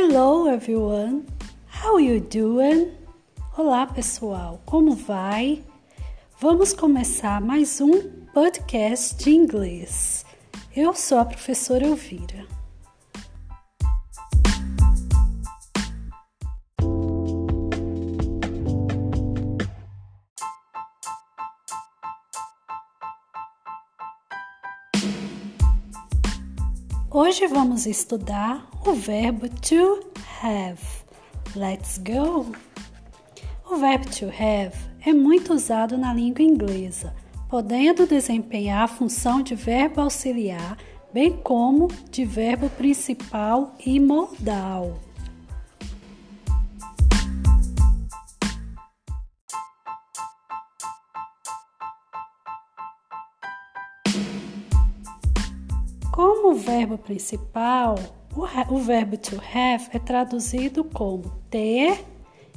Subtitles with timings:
[0.00, 1.26] Hello everyone,
[1.66, 2.92] how you doing?
[3.56, 5.64] Olá pessoal, como vai?
[6.38, 10.24] Vamos começar mais um podcast de inglês.
[10.76, 12.46] Eu sou a professora Elvira.
[27.20, 30.08] Hoje vamos estudar o verbo to
[30.40, 30.80] have.
[31.56, 32.46] Let's go!
[33.68, 34.72] O verbo to have
[35.04, 37.12] é muito usado na língua inglesa,
[37.48, 40.78] podendo desempenhar a função de verbo auxiliar,
[41.12, 45.00] bem como de verbo principal e modal.
[56.40, 57.96] Como verbo principal,
[58.70, 62.04] o, verbo to have é traduzido como ter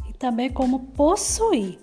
[0.07, 1.79] e também como possuir.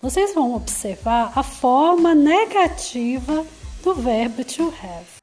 [0.00, 3.44] Vocês vão observar a forma negativa
[3.82, 5.16] do verbo to have.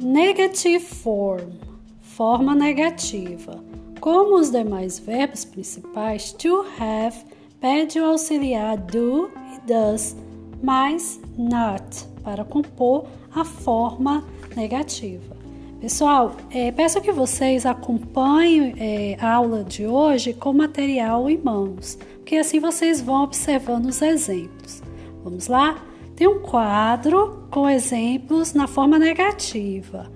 [0.00, 1.52] Negative form,
[2.00, 3.64] forma negativa.
[4.00, 7.25] Como os demais verbos principais, to have
[7.60, 10.16] pede o auxiliar do e does,
[10.62, 14.24] mas not para compor a forma
[14.56, 15.36] negativa.
[15.80, 21.98] Pessoal, é, peço que vocês acompanhem é, a aula de hoje com material em mãos,
[22.16, 24.82] porque assim vocês vão observando os exemplos.
[25.22, 25.76] Vamos lá?
[26.16, 30.10] Tem um quadro com exemplos na forma negativa.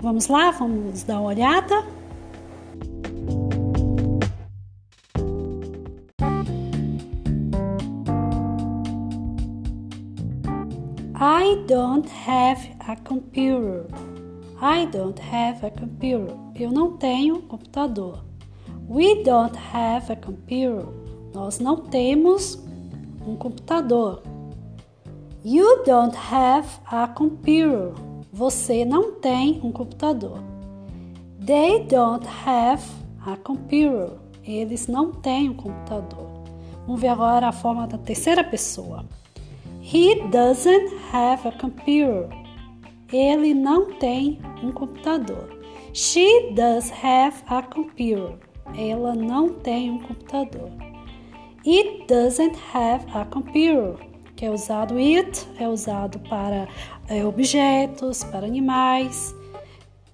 [0.00, 0.50] Vamos lá?
[0.50, 1.82] Vamos dar uma olhada?
[11.16, 13.86] I don't have a computer.
[14.60, 16.34] I don't have a computer.
[16.56, 18.24] Eu não tenho computador.
[18.88, 20.84] We don't have a computer.
[21.32, 22.60] Nós não temos
[23.24, 24.24] um computador.
[25.44, 27.92] You don't have a computer.
[28.32, 30.42] Você não tem um computador.
[31.46, 32.82] They don't have
[33.24, 34.18] a computer.
[34.42, 36.42] Eles não têm um computador.
[36.84, 39.04] Vamos ver agora a forma da terceira pessoa.
[39.86, 42.26] He doesn't have a computer.
[43.12, 45.46] Ele não tem um computador.
[45.92, 48.38] She does have a computer.
[48.78, 50.70] Ela não tem um computador.
[51.66, 53.94] It doesn't have a computer.
[54.34, 56.66] Que é usado it, é usado para
[57.06, 59.34] é, objetos, para animais.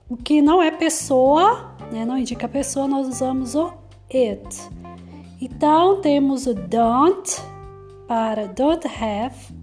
[0.08, 3.72] O que não é pessoa, né, não indica pessoa, nós usamos o
[4.12, 4.68] it.
[5.40, 7.40] Então temos o don't
[8.08, 9.59] para don't have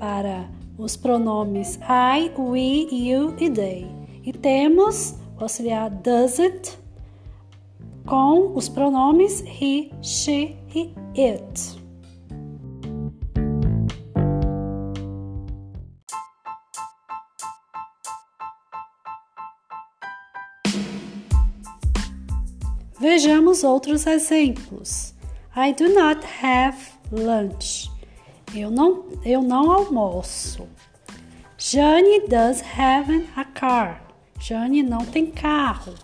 [0.00, 3.86] para os pronomes I, we, you e they.
[4.24, 6.78] E temos o auxiliar doesn't
[8.06, 11.78] com os pronomes he, she e it.
[22.98, 25.14] Vejamos outros exemplos.
[25.56, 26.76] I do not have
[27.10, 27.90] lunch.
[28.54, 30.66] Eu não, eu não almoço.
[31.56, 34.02] Jane does have a car.
[34.40, 35.94] Jane não tem carro.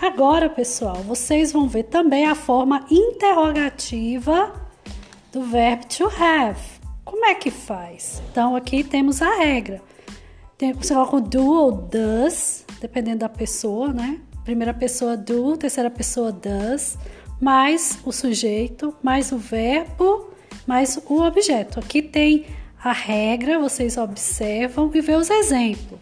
[0.00, 4.52] Agora, pessoal, vocês vão ver também a forma interrogativa
[5.32, 6.60] do verbo to have.
[7.04, 8.22] Como é que faz?
[8.30, 9.82] Então, aqui temos a regra.
[10.56, 14.20] Tem, você coloca o do ou does, dependendo da pessoa, né?
[14.42, 16.96] Primeira pessoa do, terceira pessoa does,
[17.40, 20.33] mais o sujeito, mais o verbo
[20.66, 21.78] mas o objeto.
[21.78, 22.46] Aqui tem
[22.82, 25.98] a regra, vocês observam e vê os exemplos.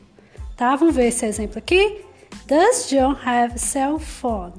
[0.56, 0.74] Tá?
[0.76, 2.00] Vamos ver esse exemplo aqui.
[2.46, 4.54] Does John have cell phone?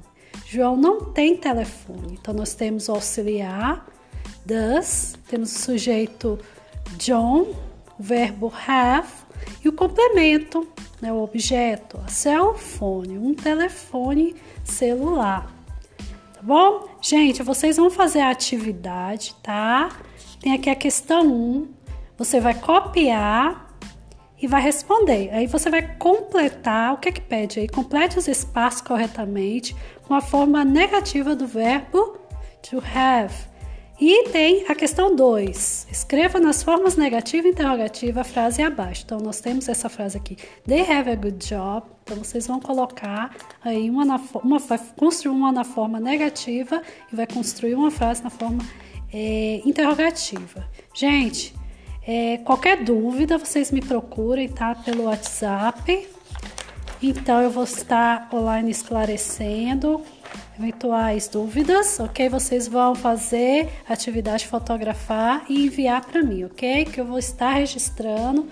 [0.45, 2.17] João não tem telefone.
[2.19, 3.85] Então nós temos o auxiliar
[4.45, 6.39] does, temos o sujeito
[6.97, 7.53] John,
[7.97, 9.07] o verbo have
[9.63, 10.67] e o complemento,
[11.01, 15.52] né, o objeto, cell phone, um telefone celular
[16.43, 16.87] bom?
[17.01, 19.89] Gente, vocês vão fazer a atividade, tá?
[20.39, 21.67] Tem aqui a questão 1.
[22.17, 23.73] Você vai copiar
[24.41, 25.29] e vai responder.
[25.31, 27.67] Aí você vai completar, o que é que pede aí?
[27.67, 29.75] Complete os espaços corretamente
[30.05, 32.17] com a forma negativa do verbo
[32.61, 33.33] to have.
[33.99, 35.87] E tem a questão 2.
[35.89, 39.03] Escreva nas formas negativa e interrogativa a frase abaixo.
[39.05, 40.37] Então, nós temos essa frase aqui.
[40.67, 41.92] They have a good job.
[42.03, 47.25] Então, vocês vão colocar aí uma, uma vai construir uma na forma negativa e vai
[47.25, 48.63] construir uma frase na forma
[49.11, 50.67] é, interrogativa.
[50.93, 51.55] Gente,
[52.05, 54.75] É, qualquer dúvida, vocês me procurem, tá?
[54.75, 56.05] Pelo WhatsApp.
[57.01, 60.01] Então, eu vou estar online esclarecendo
[60.57, 62.29] eventuais dúvidas, ok?
[62.29, 66.85] Vocês vão fazer atividade fotografar e enviar para mim, ok?
[66.85, 68.47] Que eu vou estar registrando.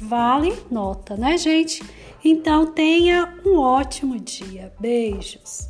[0.00, 1.82] Vale nota, né, gente?
[2.24, 4.72] Então, tenha um ótimo dia.
[4.78, 5.68] Beijos.